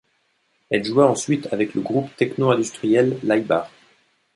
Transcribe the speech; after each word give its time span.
Elle 0.71 0.83
joua 0.83 1.05
ensuite 1.05 1.47
avec 1.53 1.75
le 1.75 1.81
groupe 1.81 2.09
techno-industriel 2.15 3.19
Laibach. 3.21 3.69